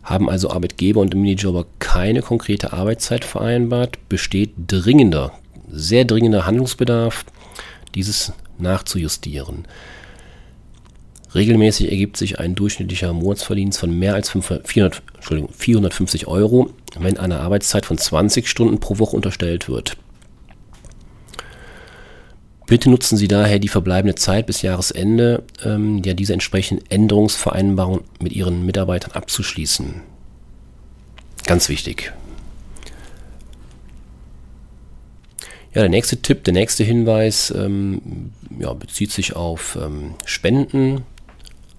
Haben 0.03 0.29
also 0.29 0.49
Arbeitgeber 0.49 0.99
und 0.99 1.15
Minijobber 1.15 1.65
keine 1.79 2.21
konkrete 2.21 2.73
Arbeitszeit 2.73 3.23
vereinbart, 3.23 3.97
besteht 4.09 4.51
dringender, 4.67 5.31
sehr 5.69 6.05
dringender 6.05 6.45
Handlungsbedarf, 6.45 7.25
dieses 7.95 8.33
nachzujustieren. 8.57 9.65
Regelmäßig 11.35 11.89
ergibt 11.89 12.17
sich 12.17 12.39
ein 12.39 12.53
durchschnittlicher 12.53 13.11
Monatsverdienst 13.11 13.79
von 13.79 13.97
mehr 13.97 14.13
als 14.13 14.29
500, 14.29 14.67
400, 14.67 15.01
450 15.51 16.27
Euro, 16.27 16.71
wenn 16.97 17.17
eine 17.17 17.39
Arbeitszeit 17.39 17.85
von 17.85 17.97
20 17.97 18.47
Stunden 18.47 18.79
pro 18.79 18.99
Woche 18.99 19.15
unterstellt 19.15 19.67
wird. 19.67 19.97
Bitte 22.65 22.89
nutzen 22.89 23.17
Sie 23.17 23.27
daher 23.27 23.59
die 23.59 23.67
verbleibende 23.67 24.15
Zeit 24.15 24.45
bis 24.45 24.61
Jahresende, 24.61 25.43
ähm, 25.63 26.01
ja 26.03 26.13
diese 26.13 26.33
entsprechenden 26.33 26.89
Änderungsvereinbarungen 26.89 28.03
mit 28.21 28.31
Ihren 28.31 28.65
Mitarbeitern 28.65 29.11
abzuschließen. 29.11 30.01
Ganz 31.45 31.67
wichtig. 31.69 32.13
Ja, 35.73 35.81
der 35.81 35.89
nächste 35.89 36.21
Tipp, 36.21 36.43
der 36.43 36.53
nächste 36.53 36.83
Hinweis 36.83 37.51
ähm, 37.55 38.31
ja, 38.59 38.71
bezieht 38.73 39.11
sich 39.11 39.35
auf 39.35 39.77
ähm, 39.81 40.13
Spenden, 40.23 41.01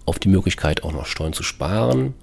auf 0.04 0.18
die 0.18 0.28
Möglichkeit 0.28 0.82
auch 0.82 0.92
noch 0.92 1.06
Steuern 1.06 1.32
zu 1.32 1.44
sparen. 1.44 2.14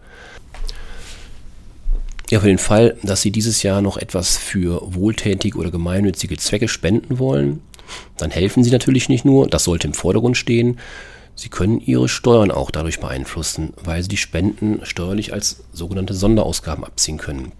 Ja, 2.30 2.40
für 2.42 2.48
den 2.48 2.58
Fall, 2.58 2.98
dass 3.04 3.22
Sie 3.22 3.32
dieses 3.32 3.64
Jahr 3.64 3.82
noch 3.82 3.98
etwas 3.98 4.38
für 4.38 4.82
wohltätige 4.94 5.58
oder 5.58 5.72
gemeinnützige 5.72 6.38
Zwecke 6.38 6.68
spenden 6.68 7.20
wollen, 7.20 7.62
dann 8.18 8.32
helfen 8.32 8.64
Sie 8.64 8.72
natürlich 8.72 9.10
nicht 9.10 9.26
nur, 9.26 9.48
das 9.48 9.64
sollte 9.64 9.88
im 9.88 9.94
Vordergrund 9.94 10.38
stehen, 10.38 10.80
Sie 11.36 11.50
können 11.50 11.80
Ihre 11.80 12.10
Steuern 12.10 12.52
auch 12.52 12.72
dadurch 12.72 13.00
beeinflussen, 13.00 13.74
weil 13.84 14.04
Sie 14.04 14.10
die 14.10 14.18
Spenden 14.18 14.82
steuerlich 14.84 15.34
als 15.34 15.64
sogenannte 15.72 16.14
Sonderausgaben 16.14 16.84
abziehen 16.84 17.18
können. 17.18 17.52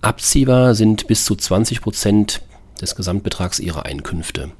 Abziehbar 0.00 0.74
sind 0.74 1.06
bis 1.06 1.24
zu 1.24 1.34
20 1.34 1.80
Prozent 1.80 2.42
des 2.80 2.96
Gesamtbetrags 2.96 3.58
Ihrer 3.58 3.86
Einkünfte. 3.86 4.50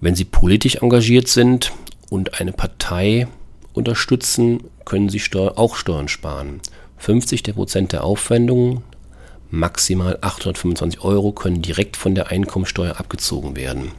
Wenn 0.00 0.14
Sie 0.14 0.24
politisch 0.24 0.76
engagiert 0.76 1.28
sind 1.28 1.72
und 2.10 2.40
eine 2.40 2.52
Partei 2.52 3.28
unterstützen, 3.72 4.64
können 4.84 5.08
Sie 5.08 5.22
auch 5.36 5.76
Steuern 5.76 6.08
sparen. 6.08 6.60
50 6.98 7.42
Prozent 7.54 7.92
der 7.92 8.04
Aufwendungen 8.04 8.82
Maximal 9.54 10.16
825 10.22 11.04
Euro 11.04 11.32
können 11.32 11.60
direkt 11.60 11.98
von 11.98 12.14
der 12.14 12.28
Einkommensteuer 12.28 12.98
abgezogen 12.98 13.54
werden. 13.54 13.90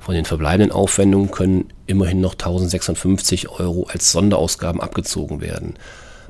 Von 0.00 0.14
den 0.14 0.24
verbleibenden 0.24 0.72
Aufwendungen 0.72 1.30
können 1.30 1.70
immerhin 1.86 2.22
noch 2.22 2.32
1650 2.32 3.50
Euro 3.50 3.86
als 3.92 4.10
Sonderausgaben 4.12 4.80
abgezogen 4.80 5.42
werden. 5.42 5.74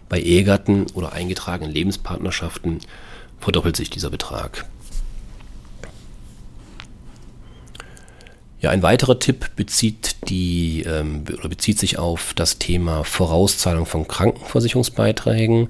Bei 0.08 0.20
Ehegatten 0.20 0.86
oder 0.94 1.12
eingetragenen 1.12 1.72
Lebenspartnerschaften 1.72 2.80
verdoppelt 3.38 3.76
sich 3.76 3.90
dieser 3.90 4.10
Betrag. 4.10 4.66
Ja, 8.60 8.70
ein 8.70 8.82
weiterer 8.82 9.20
Tipp 9.20 9.50
bezieht, 9.54 10.16
die, 10.28 10.82
ähm, 10.82 11.22
bezieht 11.22 11.78
sich 11.78 11.96
auf 11.96 12.34
das 12.34 12.58
Thema 12.58 13.04
Vorauszahlung 13.04 13.86
von 13.86 14.08
Krankenversicherungsbeiträgen. 14.08 15.68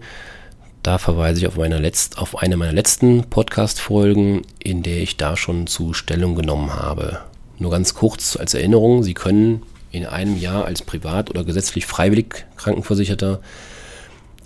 Da 0.82 0.98
verweise 0.98 1.38
ich 1.38 1.46
auf, 1.46 1.56
meine 1.56 1.78
letzt, 1.78 2.18
auf 2.18 2.42
eine 2.42 2.56
meiner 2.56 2.72
letzten 2.72 3.22
Podcast-Folgen, 3.30 4.42
in 4.58 4.82
der 4.82 5.00
ich 5.00 5.16
da 5.16 5.36
schon 5.36 5.68
zu 5.68 5.94
Stellung 5.94 6.34
genommen 6.34 6.74
habe. 6.74 7.20
Nur 7.60 7.70
ganz 7.70 7.94
kurz 7.94 8.34
als 8.34 8.54
Erinnerung, 8.54 9.04
Sie 9.04 9.14
können 9.14 9.62
in 9.92 10.06
einem 10.06 10.36
Jahr 10.36 10.64
als 10.64 10.82
privat 10.82 11.30
oder 11.30 11.44
gesetzlich 11.44 11.86
freiwillig 11.86 12.46
Krankenversicherter 12.56 13.40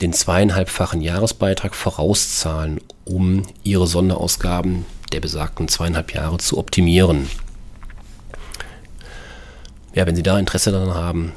den 0.03 0.13
zweieinhalbfachen 0.13 1.01
Jahresbeitrag 1.01 1.75
vorauszahlen, 1.75 2.83
um 3.07 3.45
Ihre 3.63 3.87
Sonderausgaben 3.87 4.85
der 5.13 5.21
besagten 5.21 5.69
zweieinhalb 5.69 6.13
Jahre 6.13 6.37
zu 6.37 6.59
optimieren. 6.59 7.31
Ja, 9.95 10.07
wenn 10.07 10.17
Sie 10.17 10.23
da 10.23 10.39
Interesse 10.39 10.71
daran 10.71 10.95
haben, 10.95 11.33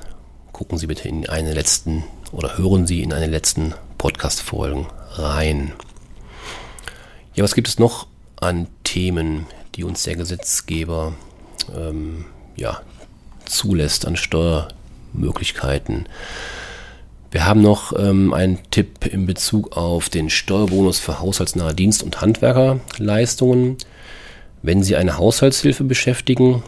gucken 0.52 0.78
Sie 0.78 0.88
bitte 0.88 1.08
in 1.08 1.30
eine 1.30 1.54
letzten 1.54 2.04
oder 2.32 2.58
hören 2.58 2.88
Sie 2.88 3.02
in 3.02 3.14
eine 3.14 3.28
letzten 3.28 3.74
Podcast-Folgen 3.98 4.88
rein. 5.14 5.74
Ja, 7.34 7.44
was 7.44 7.56
gibt 7.56 7.68
es 7.68 7.80
noch 7.80 8.08
an 8.40 8.68
Themen, 8.84 9.46
die 9.76 9.84
uns 9.84 10.04
der 10.04 10.16
Gesetzgeber 10.16 11.14
ähm, 11.76 12.26
ja, 12.56 12.82
zulässt 13.46 14.06
an 14.06 14.16
Steuermöglichkeiten? 14.16 16.08
Wir 17.32 17.46
haben 17.46 17.62
noch 17.62 17.94
ähm, 17.98 18.34
einen 18.34 18.60
Tipp 18.72 19.06
in 19.06 19.28
Bezug 19.28 19.78
auf 19.78 20.10
den 20.10 20.30
Steuerbonus 20.30 21.00
für 21.00 21.20
haushaltsnahe 21.20 21.76
Dienst- 21.76 22.02
und 22.02 22.22
Handwerkerleistungen. 22.22 23.78
Wenn 24.64 24.84
Sie 24.84 24.96
eine 24.96 25.18
Haushaltshilfe 25.18 25.84
beschäftigen 25.84 26.64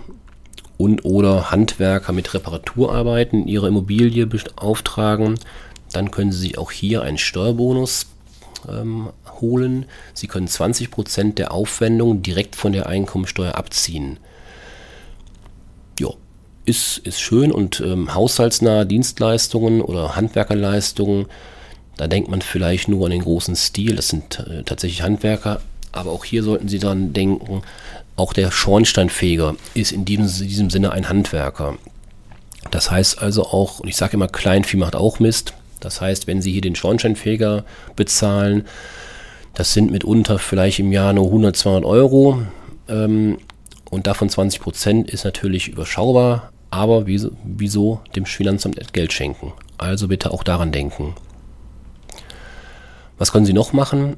und 0.77 1.05
oder 1.05 1.51
Handwerker 1.51 2.13
mit 2.13 2.33
Reparaturarbeiten 2.33 3.43
in 3.43 3.47
Ihrer 3.47 3.67
Immobilie 3.67 4.25
beauftragen, 4.25 5.39
dann 5.93 6.11
können 6.11 6.31
Sie 6.31 6.39
sich 6.39 6.57
auch 6.57 6.71
hier 6.71 7.01
einen 7.01 7.17
Steuerbonus 7.17 8.07
ähm, 8.67 9.09
holen. 9.39 9.85
Sie 10.13 10.27
können 10.27 10.47
20% 10.47 11.35
der 11.35 11.51
Aufwendung 11.51 12.21
direkt 12.21 12.55
von 12.55 12.71
der 12.71 12.87
Einkommensteuer 12.87 13.55
abziehen. 13.55 14.17
Ja, 15.99 16.09
ist, 16.65 16.99
ist 16.99 17.21
schön 17.21 17.51
und 17.51 17.81
ähm, 17.81 18.13
haushaltsnahe 18.13 18.85
Dienstleistungen 18.85 19.81
oder 19.81 20.15
Handwerkerleistungen, 20.15 21.25
da 21.97 22.07
denkt 22.07 22.29
man 22.29 22.41
vielleicht 22.41 22.87
nur 22.87 23.05
an 23.05 23.11
den 23.11 23.21
großen 23.21 23.55
Stil, 23.55 23.95
das 23.95 24.07
sind 24.09 24.39
äh, 24.39 24.63
tatsächlich 24.63 25.03
Handwerker, 25.03 25.61
aber 25.91 26.11
auch 26.11 26.25
hier 26.25 26.43
sollten 26.43 26.67
Sie 26.67 26.79
daran 26.79 27.13
denken, 27.13 27.63
auch 28.15 28.33
der 28.33 28.51
Schornsteinfeger 28.51 29.55
ist 29.73 29.91
in 29.91 30.05
diesem, 30.05 30.47
diesem 30.47 30.69
Sinne 30.69 30.91
ein 30.91 31.09
Handwerker. 31.09 31.77
Das 32.69 32.91
heißt 32.91 33.21
also 33.21 33.45
auch, 33.45 33.79
und 33.79 33.89
ich 33.89 33.95
sage 33.95 34.13
immer, 34.13 34.27
Kleinvieh 34.27 34.77
macht 34.77 34.95
auch 34.95 35.19
Mist. 35.19 35.53
Das 35.79 35.99
heißt, 35.99 36.27
wenn 36.27 36.41
Sie 36.41 36.51
hier 36.51 36.61
den 36.61 36.75
Schornsteinfeger 36.75 37.65
bezahlen, 37.95 38.65
das 39.53 39.73
sind 39.73 39.91
mitunter 39.91 40.39
vielleicht 40.39 40.79
im 40.79 40.91
Jahr 40.91 41.13
nur 41.13 41.25
100, 41.25 41.55
200 41.55 41.85
Euro. 41.85 42.41
Ähm, 42.87 43.39
und 43.89 44.07
davon 44.07 44.29
20 44.29 44.61
Prozent 44.61 45.09
ist 45.09 45.25
natürlich 45.25 45.67
überschaubar. 45.67 46.51
Aber 46.69 47.07
wieso, 47.07 47.31
wieso 47.43 47.99
dem 48.15 48.25
Finanzamt 48.25 48.93
Geld 48.93 49.11
schenken? 49.11 49.51
Also 49.77 50.07
bitte 50.07 50.31
auch 50.31 50.43
daran 50.43 50.71
denken. 50.71 51.15
Was 53.17 53.33
können 53.33 53.45
Sie 53.45 53.53
noch 53.53 53.73
machen? 53.73 54.15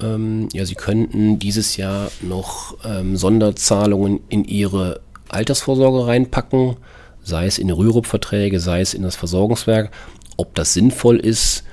Ähm, 0.00 0.48
ja, 0.52 0.64
Sie 0.64 0.74
könnten 0.74 1.38
dieses 1.38 1.76
Jahr 1.76 2.10
noch 2.20 2.76
ähm, 2.84 3.16
Sonderzahlungen 3.16 4.20
in 4.28 4.44
Ihre 4.44 5.00
Altersvorsorge 5.28 6.06
reinpacken, 6.06 6.76
sei 7.22 7.46
es 7.46 7.58
in 7.58 7.70
Rürup-Verträge, 7.70 8.60
sei 8.60 8.80
es 8.80 8.94
in 8.94 9.02
das 9.02 9.16
Versorgungswerk. 9.16 9.90
Ob 10.36 10.54
das 10.54 10.74
sinnvoll 10.74 11.18
ist 11.18 11.64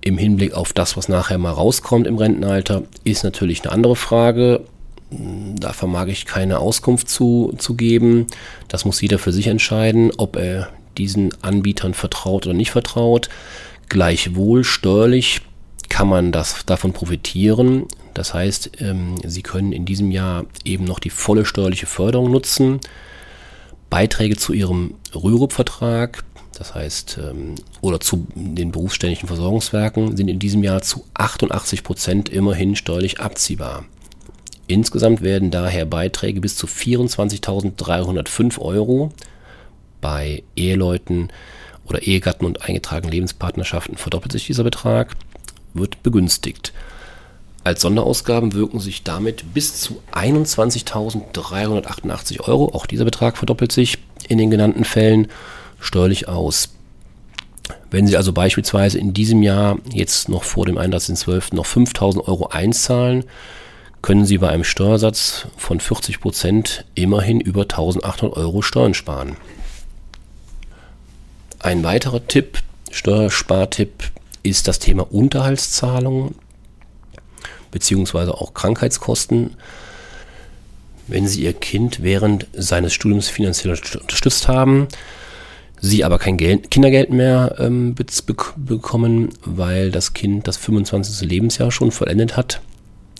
im 0.00 0.16
Hinblick 0.16 0.54
auf 0.54 0.72
das, 0.72 0.96
was 0.96 1.08
nachher 1.08 1.38
mal 1.38 1.52
rauskommt 1.52 2.06
im 2.06 2.16
Rentenalter, 2.16 2.84
ist 3.04 3.24
natürlich 3.24 3.62
eine 3.62 3.72
andere 3.72 3.96
Frage. 3.96 4.62
Da 5.10 5.72
vermag 5.72 6.06
ich 6.06 6.24
keine 6.24 6.60
Auskunft 6.60 7.08
zu, 7.08 7.52
zu 7.58 7.74
geben. 7.74 8.28
Das 8.68 8.84
muss 8.84 9.00
jeder 9.00 9.18
für 9.18 9.32
sich 9.32 9.48
entscheiden, 9.48 10.12
ob 10.16 10.36
er 10.36 10.70
diesen 10.98 11.30
Anbietern 11.42 11.94
vertraut 11.94 12.46
oder 12.46 12.54
nicht 12.54 12.70
vertraut. 12.70 13.28
Gleichwohl 13.88 14.62
steuerlich 14.64 15.42
kann 15.90 16.08
man 16.08 16.32
das 16.32 16.64
davon 16.64 16.94
profitieren. 16.94 17.84
Das 18.14 18.32
heißt, 18.32 18.80
ähm, 18.80 19.16
Sie 19.22 19.42
können 19.42 19.72
in 19.72 19.84
diesem 19.84 20.10
Jahr 20.10 20.46
eben 20.64 20.84
noch 20.84 20.98
die 20.98 21.10
volle 21.10 21.44
steuerliche 21.44 21.86
Förderung 21.86 22.30
nutzen. 22.30 22.80
Beiträge 23.90 24.36
zu 24.36 24.54
Ihrem 24.54 24.94
Rürup-Vertrag 25.14 26.24
das 26.60 26.74
heißt, 26.74 27.18
ähm, 27.22 27.54
oder 27.80 28.00
zu 28.00 28.26
den 28.34 28.70
berufsständischen 28.70 29.28
Versorgungswerken, 29.28 30.14
sind 30.14 30.28
in 30.28 30.38
diesem 30.38 30.62
Jahr 30.62 30.82
zu 30.82 31.04
88 31.14 31.82
Prozent 31.82 32.28
immerhin 32.28 32.76
steuerlich 32.76 33.18
abziehbar. 33.18 33.86
Insgesamt 34.66 35.22
werden 35.22 35.50
daher 35.50 35.86
Beiträge 35.86 36.42
bis 36.42 36.56
zu 36.56 36.66
24.305 36.66 38.58
Euro 38.58 39.10
bei 40.02 40.42
Eheleuten 40.54 41.28
oder 41.86 42.02
Ehegatten 42.02 42.44
und 42.44 42.60
eingetragenen 42.60 43.12
Lebenspartnerschaften 43.12 43.96
verdoppelt 43.96 44.32
sich 44.32 44.46
dieser 44.46 44.62
Betrag, 44.62 45.16
wird 45.74 46.02
begünstigt. 46.02 46.72
Als 47.62 47.82
Sonderausgaben 47.82 48.54
wirken 48.54 48.80
sich 48.80 49.02
damit 49.02 49.52
bis 49.52 49.80
zu 49.80 50.00
21.388 50.12 52.40
Euro, 52.40 52.74
auch 52.74 52.86
dieser 52.86 53.04
Betrag 53.04 53.36
verdoppelt 53.36 53.70
sich 53.70 53.98
in 54.28 54.38
den 54.38 54.50
genannten 54.50 54.84
Fällen, 54.84 55.28
steuerlich 55.78 56.26
aus. 56.26 56.70
Wenn 57.90 58.06
Sie 58.06 58.16
also 58.16 58.32
beispielsweise 58.32 58.98
in 58.98 59.12
diesem 59.12 59.42
Jahr 59.42 59.78
jetzt 59.92 60.28
noch 60.28 60.44
vor 60.44 60.64
dem 60.64 60.78
31.12. 60.78 61.54
noch 61.54 61.66
5.000 61.66 62.26
Euro 62.26 62.46
einzahlen, 62.46 63.24
können 64.00 64.24
Sie 64.24 64.38
bei 64.38 64.48
einem 64.48 64.64
Steuersatz 64.64 65.48
von 65.56 65.80
40 65.80 66.20
Prozent 66.20 66.84
immerhin 66.94 67.40
über 67.40 67.62
1.800 67.62 68.32
Euro 68.32 68.62
Steuern 68.62 68.94
sparen. 68.94 69.36
Ein 71.58 71.84
weiterer 71.84 72.26
Tipp, 72.26 72.58
Steuerspartipp, 72.90 74.10
ist 74.42 74.68
das 74.68 74.78
Thema 74.78 75.12
Unterhaltszahlungen 75.12 76.34
beziehungsweise 77.70 78.34
auch 78.34 78.54
Krankheitskosten. 78.54 79.56
Wenn 81.06 81.26
Sie 81.26 81.42
Ihr 81.42 81.52
Kind 81.52 82.02
während 82.02 82.46
seines 82.52 82.92
Studiums 82.92 83.28
finanziell 83.28 83.70
unterstützt 83.72 84.48
haben, 84.48 84.88
Sie 85.80 86.04
aber 86.04 86.18
kein 86.18 86.36
Geld, 86.36 86.70
Kindergeld 86.70 87.10
mehr 87.10 87.56
ähm, 87.58 87.94
bekommen, 87.94 89.30
weil 89.44 89.90
das 89.90 90.12
Kind 90.12 90.46
das 90.46 90.58
25. 90.58 91.26
Lebensjahr 91.28 91.70
schon 91.70 91.90
vollendet 91.90 92.36
hat, 92.36 92.60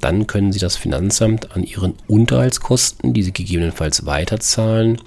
dann 0.01 0.27
können 0.27 0.53
Sie 0.53 0.59
das 0.59 0.77
Finanzamt 0.77 1.57
an 1.57 1.65
Ihren 1.65 1.95
Unterhaltskosten, 2.07 3.15
die 3.15 3.23
Sie 3.23 3.33
gegebenenfalls 3.33 4.05
weiterzahlen, 4.07 5.01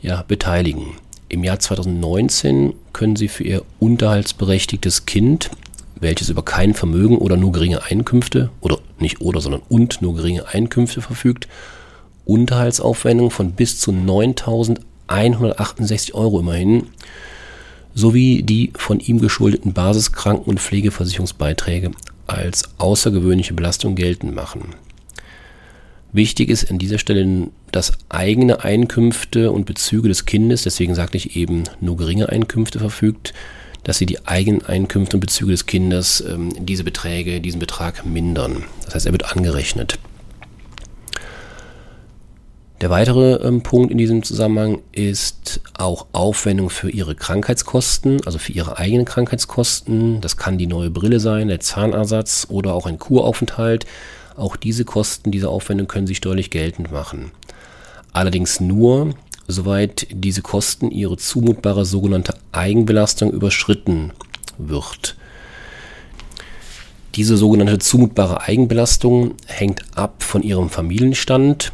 ja, 0.00 0.22
beteiligen. 0.26 0.96
Im 1.30 1.44
Jahr 1.44 1.58
2019 1.58 2.72
können 2.92 3.16
Sie 3.16 3.28
für 3.28 3.44
Ihr 3.44 3.62
unterhaltsberechtigtes 3.80 5.04
Kind, 5.04 5.50
welches 6.00 6.30
über 6.30 6.42
kein 6.42 6.72
Vermögen 6.72 7.18
oder 7.18 7.36
nur 7.36 7.52
geringe 7.52 7.84
Einkünfte, 7.84 8.48
oder 8.60 8.78
nicht 8.98 9.20
oder, 9.20 9.40
sondern 9.40 9.60
und 9.68 10.00
nur 10.00 10.14
geringe 10.14 10.48
Einkünfte 10.48 11.02
verfügt, 11.02 11.46
Unterhaltsaufwendungen 12.24 13.30
von 13.30 13.52
bis 13.52 13.78
zu 13.78 13.90
9.168 13.90 16.14
Euro 16.14 16.40
immerhin 16.40 16.86
sowie 17.94 18.42
die 18.42 18.72
von 18.76 19.00
ihm 19.00 19.20
geschuldeten 19.20 19.74
Basiskranken- 19.74 20.46
und 20.46 20.60
Pflegeversicherungsbeiträge 20.60 21.90
als 22.26 22.70
außergewöhnliche 22.78 23.52
Belastung 23.54 23.96
geltend 23.96 24.34
machen. 24.34 24.74
Wichtig 26.12 26.48
ist 26.48 26.70
an 26.70 26.78
dieser 26.78 26.98
Stelle, 26.98 27.48
dass 27.70 27.92
eigene 28.08 28.64
Einkünfte 28.64 29.52
und 29.52 29.66
Bezüge 29.66 30.08
des 30.08 30.24
Kindes, 30.24 30.62
deswegen 30.62 30.94
sagte 30.94 31.18
ich 31.18 31.36
eben 31.36 31.64
nur 31.80 31.96
geringe 31.96 32.28
Einkünfte 32.28 32.78
verfügt, 32.78 33.34
dass 33.84 33.98
sie 33.98 34.06
die 34.06 34.26
eigenen 34.26 34.64
Einkünfte 34.64 35.16
und 35.16 35.20
Bezüge 35.20 35.52
des 35.52 35.66
Kindes 35.66 36.22
ähm, 36.26 36.50
diese 36.58 36.84
Beträge, 36.84 37.40
diesen 37.40 37.60
Betrag 37.60 38.06
mindern. 38.06 38.64
Das 38.84 38.94
heißt, 38.94 39.06
er 39.06 39.12
wird 39.12 39.36
angerechnet. 39.36 39.98
Der 42.80 42.90
weitere 42.90 43.44
ähm, 43.46 43.62
Punkt 43.62 43.90
in 43.90 43.98
diesem 43.98 44.22
Zusammenhang 44.22 44.80
ist 44.92 45.60
auch 45.74 46.06
Aufwendung 46.12 46.70
für 46.70 46.90
ihre 46.90 47.16
Krankheitskosten, 47.16 48.20
also 48.24 48.38
für 48.38 48.52
ihre 48.52 48.78
eigenen 48.78 49.04
Krankheitskosten. 49.04 50.20
Das 50.20 50.36
kann 50.36 50.58
die 50.58 50.68
neue 50.68 50.90
Brille 50.90 51.18
sein, 51.18 51.48
der 51.48 51.60
Zahnersatz 51.60 52.46
oder 52.48 52.74
auch 52.74 52.86
ein 52.86 52.98
Kuraufenthalt. 52.98 53.84
Auch 54.38 54.54
diese 54.54 54.84
Kosten, 54.84 55.32
diese 55.32 55.48
Aufwendungen 55.48 55.88
können 55.88 56.06
Sie 56.06 56.14
steuerlich 56.14 56.50
geltend 56.50 56.92
machen. 56.92 57.32
Allerdings 58.12 58.60
nur, 58.60 59.14
soweit 59.48 60.06
diese 60.12 60.42
Kosten 60.42 60.92
ihre 60.92 61.16
zumutbare 61.16 61.84
sogenannte 61.84 62.34
Eigenbelastung 62.52 63.32
überschritten 63.32 64.12
wird. 64.56 65.16
Diese 67.16 67.36
sogenannte 67.36 67.80
zumutbare 67.80 68.42
Eigenbelastung 68.42 69.34
hängt 69.46 69.82
ab 69.96 70.22
von 70.22 70.44
Ihrem 70.44 70.70
Familienstand 70.70 71.72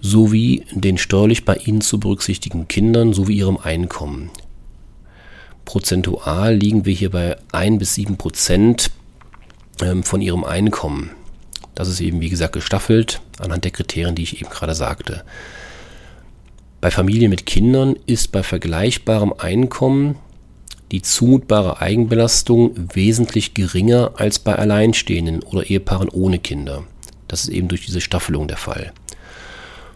sowie 0.00 0.64
den 0.72 0.98
steuerlich 0.98 1.44
bei 1.44 1.54
Ihnen 1.54 1.80
zu 1.80 2.00
berücksichtigen 2.00 2.66
Kindern 2.66 3.12
sowie 3.12 3.36
Ihrem 3.36 3.58
Einkommen. 3.58 4.30
Prozentual 5.64 6.56
liegen 6.56 6.86
wir 6.86 6.94
hier 6.94 7.10
bei 7.10 7.36
1 7.52 7.78
bis 7.78 7.94
7 7.94 8.16
Prozent 8.16 8.90
ähm, 9.80 10.02
von 10.02 10.22
Ihrem 10.22 10.42
Einkommen. 10.42 11.10
Das 11.80 11.88
ist 11.88 12.02
eben, 12.02 12.20
wie 12.20 12.28
gesagt, 12.28 12.52
gestaffelt 12.52 13.22
anhand 13.38 13.64
der 13.64 13.70
Kriterien, 13.70 14.14
die 14.14 14.22
ich 14.22 14.38
eben 14.38 14.50
gerade 14.50 14.74
sagte. 14.74 15.24
Bei 16.82 16.90
Familien 16.90 17.30
mit 17.30 17.46
Kindern 17.46 17.96
ist 18.04 18.32
bei 18.32 18.42
vergleichbarem 18.42 19.32
Einkommen 19.38 20.16
die 20.92 21.00
zumutbare 21.00 21.80
Eigenbelastung 21.80 22.74
wesentlich 22.92 23.54
geringer 23.54 24.12
als 24.16 24.38
bei 24.38 24.56
Alleinstehenden 24.56 25.42
oder 25.42 25.70
Ehepaaren 25.70 26.10
ohne 26.10 26.38
Kinder. 26.38 26.82
Das 27.28 27.44
ist 27.44 27.48
eben 27.48 27.68
durch 27.68 27.86
diese 27.86 28.02
Staffelung 28.02 28.46
der 28.46 28.58
Fall. 28.58 28.92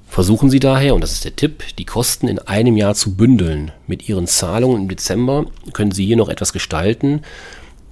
Versuchen 0.09 0.49
Sie 0.49 0.61
daher, 0.61 0.95
und 0.95 1.03
das 1.03 1.13
ist 1.13 1.27
der 1.27 1.37
Tipp, 1.37 1.65
die 1.77 1.85
Kosten 1.85 2.29
in 2.29 2.39
einem 2.39 2.79
Jahr 2.79 2.95
zu 2.95 3.15
bündeln. 3.15 3.73
Mit 3.87 4.09
Ihren 4.09 4.27
Zahlungen 4.27 4.81
im 4.81 4.89
Dezember 4.89 5.45
können 5.75 5.93
Sie 5.93 6.07
hier 6.07 6.17
noch 6.17 6.31
etwas 6.31 6.55
gestalten, 6.55 7.21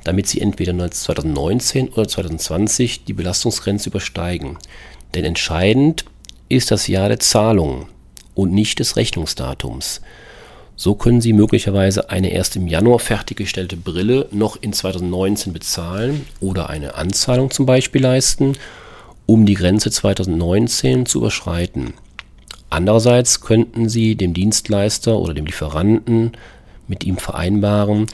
damit 0.05 0.27
sie 0.27 0.41
entweder 0.41 0.91
2019 0.91 1.89
oder 1.91 2.09
2020 2.09 3.05
die 3.05 3.13
Belastungsgrenze 3.13 3.91
übersteigen. 3.91 4.59
Denn 5.15 5.25
entscheidend 5.25 6.05
ist 6.49 6.71
das 6.71 6.87
Jahr 6.87 7.09
der 7.09 7.21
Zahlung 7.21 7.87
und 8.35 8.53
nicht 8.53 8.79
des 8.79 8.97
Rechnungsdatums. 8.97 10.01
So 10.75 10.95
können 10.95 11.21
Sie 11.21 11.33
möglicherweise 11.33 12.11
eine 12.11 12.33
erst 12.33 12.57
im 12.57 12.67
Januar 12.67 12.99
fertiggestellte 12.99 13.77
Brille 13.77 14.27
noch 14.33 14.57
in 14.61 14.73
2019 14.73 15.53
bezahlen 15.53 16.27
oder 16.41 16.71
eine 16.71 16.95
Anzahlung 16.95 17.51
zum 17.51 17.67
Beispiel 17.67 18.03
leisten, 18.03 18.55
um 19.27 19.47
die 19.47 19.55
Grenze 19.55 19.91
2019 19.91 21.07
zu 21.07 21.19
überschreiten. 21.19 21.95
Andererseits 22.71 23.43
könnten 23.43 23.89
Sie 23.89 24.17
dem 24.17 24.33
Dienstleister 24.33 25.19
oder 25.19 25.35
dem 25.35 25.47
Lieferanten 25.47 26.33
mit 26.89 27.05
ihm 27.05 27.19
vereinbaren, 27.19 28.07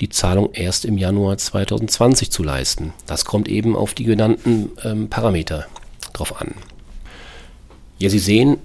die 0.00 0.08
Zahlung 0.08 0.50
erst 0.52 0.84
im 0.84 0.98
Januar 0.98 1.38
2020 1.38 2.30
zu 2.30 2.42
leisten. 2.42 2.92
Das 3.06 3.24
kommt 3.24 3.48
eben 3.48 3.76
auf 3.76 3.94
die 3.94 4.04
genannten 4.04 4.70
ähm, 4.82 5.08
Parameter 5.08 5.66
drauf 6.12 6.40
an. 6.40 6.54
Ja, 7.98 8.10
Sie 8.10 8.18
sehen, 8.18 8.58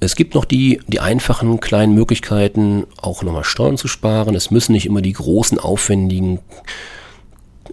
es 0.00 0.14
gibt 0.16 0.34
noch 0.34 0.44
die, 0.44 0.80
die 0.86 1.00
einfachen 1.00 1.60
kleinen 1.60 1.94
Möglichkeiten, 1.94 2.86
auch 3.00 3.22
nochmal 3.22 3.44
Steuern 3.44 3.78
zu 3.78 3.88
sparen. 3.88 4.34
Es 4.34 4.50
müssen 4.50 4.72
nicht 4.72 4.86
immer 4.86 5.00
die 5.00 5.14
großen, 5.14 5.58
aufwendigen 5.58 6.40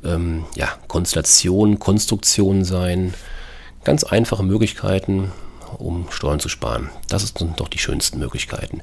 ähm, 0.03 0.45
ja, 0.55 0.69
Konstellationen, 0.87 1.79
Konstruktionen 1.79 2.63
sein. 2.63 3.13
Ganz 3.83 4.03
einfache 4.03 4.43
Möglichkeiten, 4.43 5.31
um 5.77 6.07
Steuern 6.11 6.39
zu 6.39 6.49
sparen. 6.49 6.89
Das 7.09 7.23
sind 7.27 7.59
doch 7.59 7.67
die 7.67 7.79
schönsten 7.79 8.19
Möglichkeiten. 8.19 8.81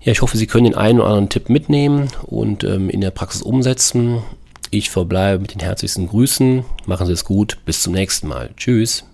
Ja, 0.00 0.12
ich 0.12 0.22
hoffe, 0.22 0.36
Sie 0.36 0.46
können 0.46 0.64
den 0.64 0.74
einen 0.74 1.00
oder 1.00 1.08
anderen 1.08 1.28
Tipp 1.28 1.48
mitnehmen 1.48 2.08
und 2.26 2.64
ähm, 2.64 2.88
in 2.88 3.00
der 3.00 3.10
Praxis 3.10 3.42
umsetzen. 3.42 4.22
Ich 4.70 4.90
verbleibe 4.90 5.40
mit 5.40 5.54
den 5.54 5.60
herzlichsten 5.60 6.08
Grüßen. 6.08 6.64
Machen 6.86 7.06
Sie 7.06 7.12
es 7.12 7.24
gut. 7.24 7.58
Bis 7.64 7.82
zum 7.82 7.94
nächsten 7.94 8.28
Mal. 8.28 8.50
Tschüss. 8.56 9.08